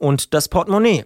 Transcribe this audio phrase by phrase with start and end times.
[0.00, 1.04] und das Portemonnaie.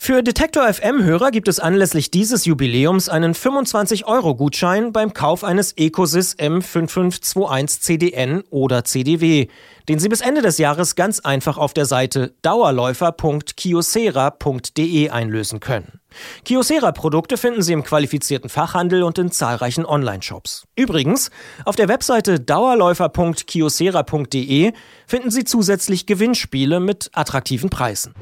[0.00, 7.80] Für Detektor FM-Hörer gibt es anlässlich dieses Jubiläums einen 25-Euro-Gutschein beim Kauf eines Ecosys M5521
[7.80, 9.48] CDN oder CDW,
[9.88, 16.00] den Sie bis Ende des Jahres ganz einfach auf der Seite dauerläufer.kiosera.de einlösen können.
[16.44, 20.64] Kiosera-Produkte finden Sie im qualifizierten Fachhandel und in zahlreichen Online-Shops.
[20.76, 21.30] Übrigens,
[21.64, 24.72] auf der Webseite dauerläufer.kiosera.de
[25.06, 28.14] finden Sie zusätzlich Gewinnspiele mit attraktiven Preisen.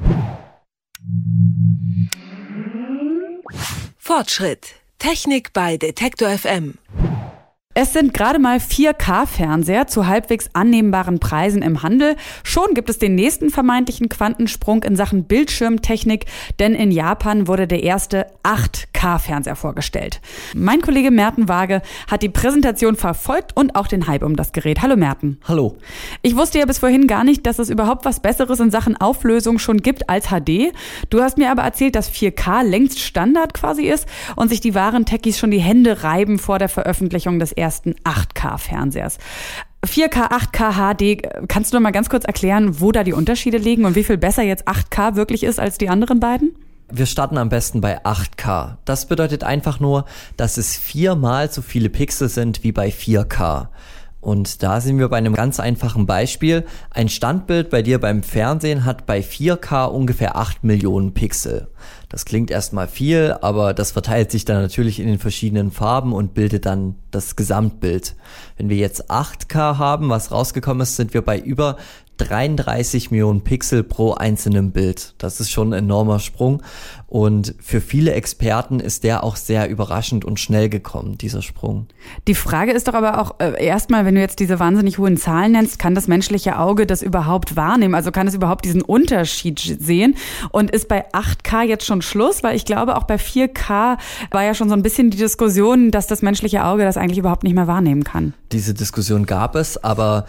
[3.97, 4.67] Fortschritt.
[4.99, 6.75] Technik bei Detektor FM.
[7.77, 12.15] Es sind gerade mal 4K-Fernseher zu halbwegs annehmbaren Preisen im Handel.
[12.41, 16.25] Schon gibt es den nächsten vermeintlichen Quantensprung in Sachen Bildschirmtechnik,
[16.57, 18.27] denn in Japan wurde der erste
[18.95, 20.21] 8K-Fernseher vorgestellt.
[20.55, 24.81] Mein Kollege Merten Waage hat die Präsentation verfolgt und auch den Hype um das Gerät.
[24.81, 25.39] Hallo Merten.
[25.47, 25.77] Hallo.
[26.21, 29.59] Ich wusste ja bis vorhin gar nicht, dass es überhaupt was Besseres in Sachen Auflösung
[29.59, 30.73] schon gibt als HD.
[31.09, 35.05] Du hast mir aber erzählt, dass 4K längst Standard quasi ist und sich die wahren
[35.05, 39.17] Techies schon die Hände reiben vor der Veröffentlichung des ersten ersten 8K-Fernsehers.
[39.85, 43.85] 4K, 8K, HD, kannst du noch mal ganz kurz erklären, wo da die Unterschiede liegen
[43.85, 46.55] und wie viel besser jetzt 8K wirklich ist als die anderen beiden?
[46.91, 48.77] Wir starten am besten bei 8K.
[48.85, 50.05] Das bedeutet einfach nur,
[50.37, 53.69] dass es viermal so viele Pixel sind wie bei 4K.
[54.25, 56.65] Und da sind wir bei einem ganz einfachen Beispiel.
[56.89, 61.67] Ein Standbild bei dir beim Fernsehen hat bei 4K ungefähr 8 Millionen Pixel.
[62.09, 66.33] Das klingt erstmal viel, aber das verteilt sich dann natürlich in den verschiedenen Farben und
[66.33, 68.15] bildet dann das Gesamtbild.
[68.57, 71.77] Wenn wir jetzt 8K haben, was rausgekommen ist, sind wir bei über
[72.17, 75.13] 33 Millionen Pixel pro einzelnem Bild.
[75.17, 76.61] Das ist schon ein enormer Sprung.
[77.07, 81.87] Und für viele Experten ist der auch sehr überraschend und schnell gekommen, dieser Sprung.
[82.27, 85.53] Die Frage ist doch aber auch äh, erstmal, wenn du jetzt diese wahnsinnig hohen Zahlen
[85.53, 87.95] nennst, kann das menschliche Auge das überhaupt wahrnehmen?
[87.95, 90.15] Also kann es überhaupt diesen Unterschied sehen?
[90.51, 92.43] Und ist bei 8K jetzt schon Schluss?
[92.43, 93.97] Weil ich glaube, auch bei 4K
[94.31, 97.43] war ja schon so ein bisschen die Diskussion, dass das menschliche Auge das eigentlich überhaupt
[97.43, 98.33] nicht mehr wahrnehmen kann.
[98.51, 100.25] Diese Diskussion gab es, aber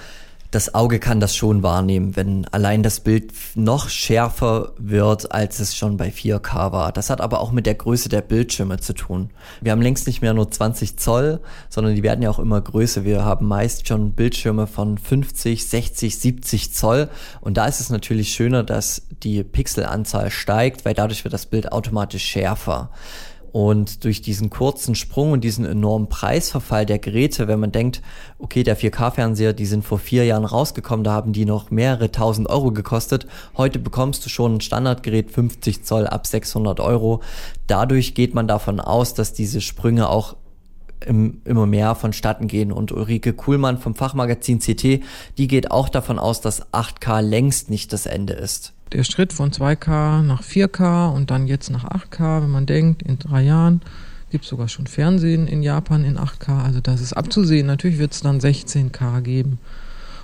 [0.50, 5.76] das Auge kann das schon wahrnehmen, wenn allein das Bild noch schärfer wird, als es
[5.76, 6.92] schon bei 4K war.
[6.92, 9.30] Das hat aber auch mit der Größe der Bildschirme zu tun.
[9.60, 13.04] Wir haben längst nicht mehr nur 20 Zoll, sondern die werden ja auch immer größer.
[13.04, 17.08] Wir haben meist schon Bildschirme von 50, 60, 70 Zoll.
[17.40, 21.72] Und da ist es natürlich schöner, dass die Pixelanzahl steigt, weil dadurch wird das Bild
[21.72, 22.90] automatisch schärfer.
[23.56, 28.02] Und durch diesen kurzen Sprung und diesen enormen Preisverfall der Geräte, wenn man denkt,
[28.38, 32.50] okay, der 4K-Fernseher, die sind vor vier Jahren rausgekommen, da haben die noch mehrere tausend
[32.50, 33.26] Euro gekostet.
[33.56, 37.22] Heute bekommst du schon ein Standardgerät 50 Zoll ab 600 Euro.
[37.66, 40.36] Dadurch geht man davon aus, dass diese Sprünge auch
[41.04, 42.72] im, immer mehr vonstatten gehen.
[42.72, 45.00] Und Ulrike Kuhlmann vom Fachmagazin CT,
[45.38, 49.50] die geht auch davon aus, dass 8K längst nicht das Ende ist der Schritt von
[49.50, 53.82] 2K nach 4K und dann jetzt nach 8K, wenn man denkt, in drei Jahren
[54.30, 57.66] gibt es sogar schon Fernsehen in Japan in 8K, also das ist abzusehen.
[57.66, 59.58] Natürlich wird es dann 16K geben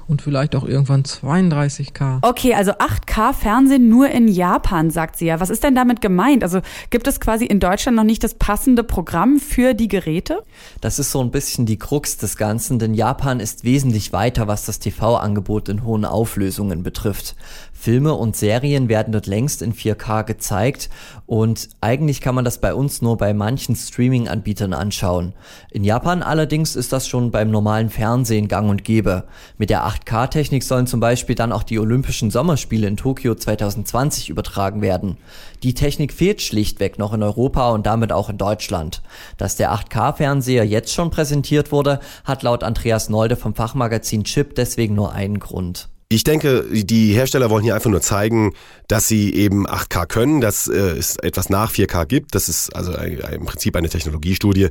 [0.07, 2.19] und vielleicht auch irgendwann 32K.
[2.23, 5.41] Okay, also 8K Fernsehen nur in Japan, sagt sie ja.
[5.41, 6.43] Was ist denn damit gemeint?
[6.43, 10.43] Also gibt es quasi in Deutschland noch nicht das passende Programm für die Geräte?
[10.81, 14.67] Das ist so ein bisschen die Krux des Ganzen, denn Japan ist wesentlich weiter, was
[14.67, 17.37] das TV-Angebot in hohen Auflösungen betrifft.
[17.83, 20.89] Filme und Serien werden dort längst in 4K gezeigt
[21.27, 25.35] und eigentlich kann man das bei uns nur bei manchen Streaming-Anbietern anschauen.
[25.73, 29.25] In Japan allerdings ist das schon beim normalen Fernsehen gang und gäbe.
[29.59, 34.81] Mit der 8K-Technik sollen zum Beispiel dann auch die Olympischen Sommerspiele in Tokio 2020 übertragen
[34.81, 35.17] werden.
[35.65, 39.03] Die Technik fehlt schlichtweg noch in Europa und damit auch in Deutschland.
[39.39, 44.95] Dass der 8K-Fernseher jetzt schon präsentiert wurde, hat laut Andreas Nolde vom Fachmagazin Chip deswegen
[44.95, 45.89] nur einen Grund.
[46.15, 48.53] Ich denke, die Hersteller wollen hier einfach nur zeigen,
[48.87, 52.35] dass sie eben 8K können, dass äh, es etwas nach 4K gibt.
[52.35, 54.69] Das ist also im Prinzip eine Technologiestudie.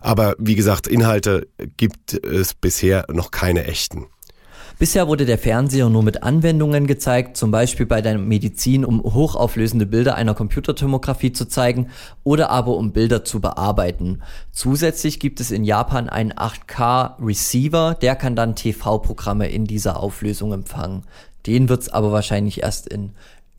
[0.00, 1.46] Aber wie gesagt, Inhalte
[1.76, 4.06] gibt es bisher noch keine echten.
[4.78, 9.86] Bisher wurde der Fernseher nur mit Anwendungen gezeigt, zum Beispiel bei der Medizin, um hochauflösende
[9.86, 11.88] Bilder einer Computertomographie zu zeigen
[12.22, 14.22] oder aber um Bilder zu bearbeiten.
[14.52, 20.52] Zusätzlich gibt es in Japan einen 8K Receiver, der kann dann TV-Programme in dieser Auflösung
[20.52, 21.02] empfangen.
[21.44, 23.10] Den wird es aber wahrscheinlich erst in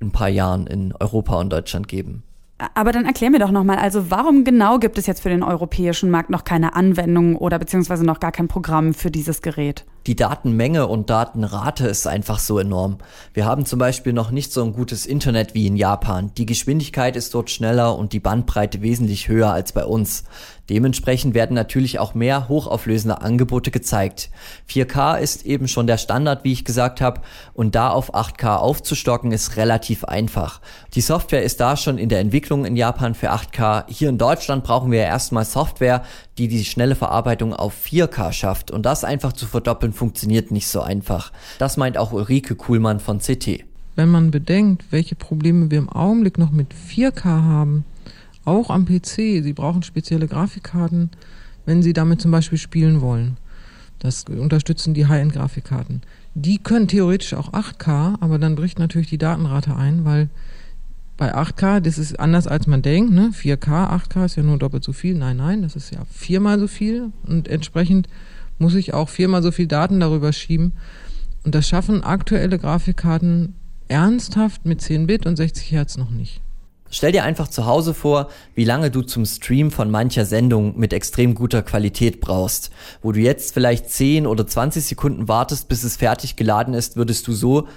[0.01, 2.23] ein paar Jahren in Europa und Deutschland geben.
[2.75, 6.09] Aber dann erklär mir doch nochmal, also warum genau gibt es jetzt für den europäischen
[6.09, 9.85] Markt noch keine Anwendung oder beziehungsweise noch gar kein Programm für dieses Gerät?
[10.07, 12.97] Die Datenmenge und Datenrate ist einfach so enorm.
[13.33, 16.31] Wir haben zum Beispiel noch nicht so ein gutes Internet wie in Japan.
[16.37, 20.23] Die Geschwindigkeit ist dort schneller und die Bandbreite wesentlich höher als bei uns.
[20.69, 24.29] Dementsprechend werden natürlich auch mehr hochauflösende Angebote gezeigt.
[24.69, 27.21] 4K ist eben schon der Standard, wie ich gesagt habe,
[27.53, 30.61] und da auf 8K aufzustocken ist relativ einfach.
[30.93, 33.85] Die Software ist da schon in der Entwicklung in Japan für 8K.
[33.87, 36.03] Hier in Deutschland brauchen wir erstmal Software,
[36.39, 38.71] die die schnelle Verarbeitung auf 4K schafft.
[38.71, 41.31] Und das einfach zu verdoppeln funktioniert nicht so einfach.
[41.57, 43.65] Das meint auch Ulrike Kuhlmann von CT.
[43.95, 47.83] Wenn man bedenkt, welche Probleme wir im Augenblick noch mit 4K haben,
[48.45, 49.43] auch am PC.
[49.43, 51.11] Sie brauchen spezielle Grafikkarten,
[51.65, 53.37] wenn Sie damit zum Beispiel spielen wollen.
[53.99, 56.01] Das unterstützen die High-End-Grafikkarten.
[56.33, 60.29] Die können theoretisch auch 8K, aber dann bricht natürlich die Datenrate ein, weil
[61.19, 63.31] bei 8K, das ist anders als man denkt, ne?
[63.33, 65.15] 4K, 8K ist ja nur doppelt so viel.
[65.15, 68.07] Nein, nein, das ist ja viermal so viel und entsprechend
[68.57, 70.71] muss ich auch viermal so viel Daten darüber schieben.
[71.43, 73.53] Und das schaffen aktuelle Grafikkarten
[73.89, 76.41] ernsthaft mit 10 Bit und 60 Hertz noch nicht.
[76.89, 80.93] Stell dir einfach zu Hause vor, wie lange du zum Stream von mancher Sendung mit
[80.93, 82.71] extrem guter Qualität brauchst.
[83.01, 87.27] Wo du jetzt vielleicht 10 oder 20 Sekunden wartest, bis es fertig geladen ist, würdest
[87.27, 87.67] du so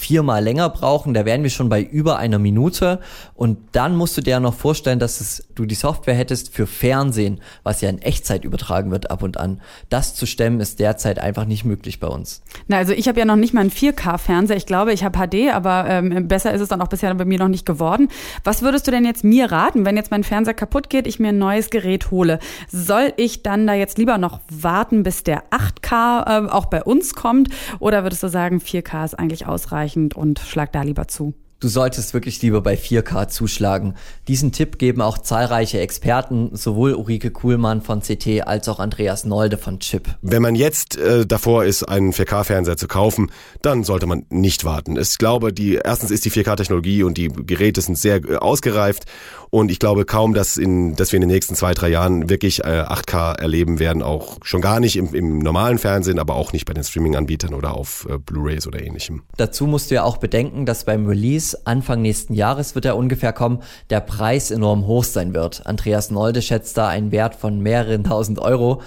[0.00, 3.00] viermal länger brauchen, da wären wir schon bei über einer Minute
[3.34, 7.40] und dann musst du dir noch vorstellen, dass es, du die Software hättest für Fernsehen,
[7.64, 9.60] was ja in Echtzeit übertragen wird ab und an.
[9.90, 12.42] Das zu stemmen ist derzeit einfach nicht möglich bei uns.
[12.66, 14.56] Na, also ich habe ja noch nicht mal einen 4K-Fernseher.
[14.56, 17.38] Ich glaube, ich habe HD, aber ähm, besser ist es dann auch bisher bei mir
[17.38, 18.08] noch nicht geworden.
[18.42, 21.28] Was würdest du denn jetzt mir raten, wenn jetzt mein Fernseher kaputt geht, ich mir
[21.28, 22.38] ein neues Gerät hole?
[22.68, 27.14] Soll ich dann da jetzt lieber noch warten, bis der 8K äh, auch bei uns
[27.14, 27.50] kommt?
[27.80, 29.89] Oder würdest du sagen, 4K ist eigentlich ausreichend?
[29.90, 31.34] Ausreichend und schlag da lieber zu.
[31.60, 33.94] Du solltest wirklich lieber bei 4K zuschlagen.
[34.28, 39.58] Diesen Tipp geben auch zahlreiche Experten, sowohl Ulrike Kuhlmann von CT als auch Andreas Nolde
[39.58, 40.08] von Chip.
[40.22, 43.30] Wenn man jetzt äh, davor ist, einen 4K-Fernseher zu kaufen,
[43.60, 44.96] dann sollte man nicht warten.
[44.96, 49.04] Ich glaube, die erstens ist die 4K-Technologie und die Geräte sind sehr äh, ausgereift
[49.50, 52.60] und ich glaube kaum, dass, in, dass wir in den nächsten zwei, drei Jahren wirklich
[52.60, 56.66] äh, 8K erleben werden, auch schon gar nicht im, im normalen Fernsehen, aber auch nicht
[56.66, 59.24] bei den Streaming-Anbietern oder auf äh, Blu-rays oder ähnlichem.
[59.36, 63.32] Dazu musst du ja auch bedenken, dass beim Release Anfang nächsten Jahres wird er ungefähr
[63.32, 65.66] kommen, der Preis enorm hoch sein wird.
[65.66, 68.82] Andreas Nolde schätzt da einen Wert von mehreren tausend Euro.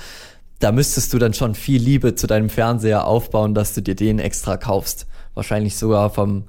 [0.59, 4.19] Da müsstest du dann schon viel Liebe zu deinem Fernseher aufbauen, dass du dir den
[4.19, 5.07] extra kaufst.
[5.33, 6.43] Wahrscheinlich sogar vom,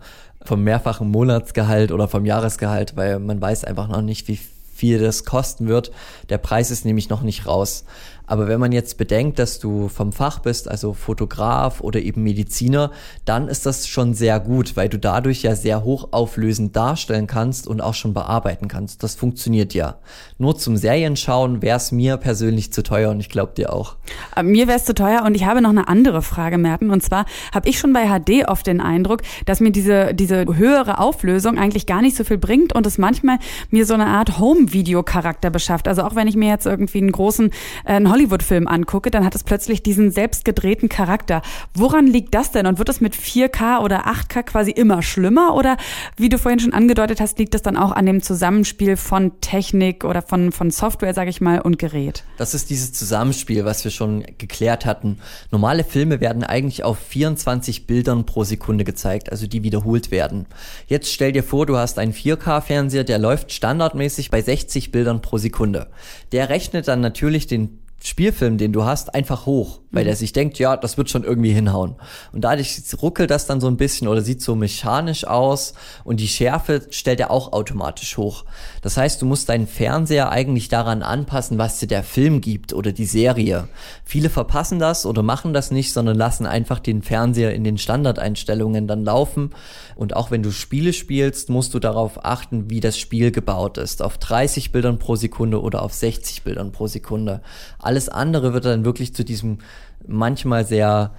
[0.44, 4.38] vom mehrfachen Monatsgehalt oder vom Jahresgehalt, weil man weiß einfach noch nicht, wie
[4.74, 5.92] viel das kosten wird.
[6.28, 7.84] Der Preis ist nämlich noch nicht raus.
[8.26, 12.90] Aber wenn man jetzt bedenkt, dass du vom Fach bist, also Fotograf oder eben Mediziner,
[13.24, 17.80] dann ist das schon sehr gut, weil du dadurch ja sehr hochauflösend darstellen kannst und
[17.80, 19.02] auch schon bearbeiten kannst.
[19.02, 19.98] Das funktioniert ja.
[20.38, 23.96] Nur zum Serienschauen wäre es mir persönlich zu teuer und ich glaube dir auch.
[24.36, 26.90] Äh, mir wäre es zu teuer und ich habe noch eine andere Frage, Merten.
[26.90, 30.98] Und zwar habe ich schon bei HD oft den Eindruck, dass mir diese, diese höhere
[30.98, 33.38] Auflösung eigentlich gar nicht so viel bringt und es manchmal
[33.70, 35.88] mir so eine Art Home-Video-Charakter beschafft.
[35.88, 37.50] Also auch wenn ich mir jetzt irgendwie einen großen
[37.84, 41.42] äh, Hollywood-Film angucke, dann hat es plötzlich diesen selbstgedrehten Charakter.
[41.74, 42.64] Woran liegt das denn?
[42.68, 45.56] Und wird es mit 4K oder 8K quasi immer schlimmer?
[45.56, 45.76] Oder
[46.16, 50.04] wie du vorhin schon angedeutet hast, liegt es dann auch an dem Zusammenspiel von Technik
[50.04, 52.22] oder von, von Software, sage ich mal, und Gerät?
[52.36, 55.18] Das ist dieses Zusammenspiel, was wir schon geklärt hatten.
[55.50, 60.46] Normale Filme werden eigentlich auf 24 Bildern pro Sekunde gezeigt, also die wiederholt werden.
[60.86, 65.38] Jetzt stell dir vor, du hast einen 4K-Fernseher, der läuft standardmäßig bei 60 Bildern pro
[65.38, 65.88] Sekunde.
[66.30, 70.08] Der rechnet dann natürlich den Spielfilm, den du hast, einfach hoch, weil mhm.
[70.08, 71.94] der sich denkt, ja, das wird schon irgendwie hinhauen.
[72.32, 75.72] Und dadurch ruckelt das dann so ein bisschen oder sieht so mechanisch aus
[76.04, 78.44] und die Schärfe stellt er auch automatisch hoch.
[78.82, 82.92] Das heißt, du musst deinen Fernseher eigentlich daran anpassen, was dir der Film gibt oder
[82.92, 83.68] die Serie.
[84.04, 88.86] Viele verpassen das oder machen das nicht, sondern lassen einfach den Fernseher in den Standardeinstellungen
[88.86, 89.54] dann laufen.
[89.96, 94.02] Und auch wenn du Spiele spielst, musst du darauf achten, wie das Spiel gebaut ist.
[94.02, 97.40] Auf 30 Bildern pro Sekunde oder auf 60 Bildern pro Sekunde.
[97.84, 99.58] Alles andere wird dann wirklich zu diesem
[100.06, 101.12] manchmal sehr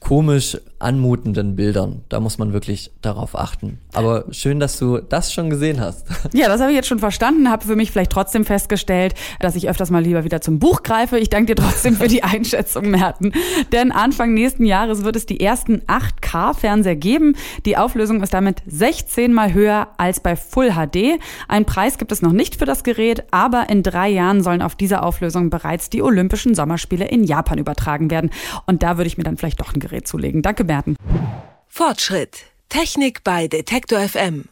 [0.00, 2.02] komisch anmutenden Bildern.
[2.08, 3.78] Da muss man wirklich darauf achten.
[3.94, 6.06] Aber schön, dass du das schon gesehen hast.
[6.34, 9.68] Ja, das habe ich jetzt schon verstanden, habe für mich vielleicht trotzdem festgestellt, dass ich
[9.68, 11.18] öfters mal lieber wieder zum Buch greife.
[11.18, 13.32] Ich danke dir trotzdem für die Einschätzung, Merten.
[13.72, 17.34] Denn Anfang nächsten Jahres wird es die ersten 8K-Fernseher geben.
[17.64, 21.18] Die Auflösung ist damit 16 mal höher als bei Full HD.
[21.48, 24.76] Ein Preis gibt es noch nicht für das Gerät, aber in drei Jahren sollen auf
[24.76, 28.30] dieser Auflösung bereits die Olympischen Sommerspiele in Japan übertragen werden.
[28.66, 30.42] Und da würde ich mir dann vielleicht doch ein Gerät zulegen.
[30.42, 30.96] Danke, Merten.
[31.66, 32.44] Fortschritt.
[32.68, 34.44] Technik bei Detektor FM.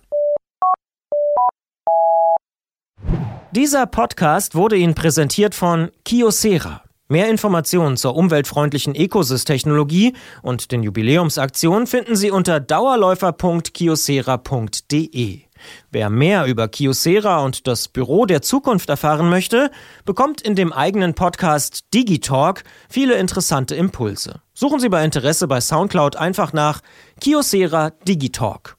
[3.52, 6.82] Dieser Podcast wurde Ihnen präsentiert von Kiosera.
[7.08, 15.45] Mehr Informationen zur umweltfreundlichen Ecosys-Technologie und den Jubiläumsaktionen finden Sie unter dauerläufer.kiosera.de.
[15.90, 19.70] Wer mehr über Kiosera und das Büro der Zukunft erfahren möchte,
[20.04, 24.42] bekommt in dem eigenen Podcast Digitalk viele interessante Impulse.
[24.54, 26.80] Suchen Sie bei Interesse bei Soundcloud einfach nach
[27.20, 28.76] Kiosera Digitalk.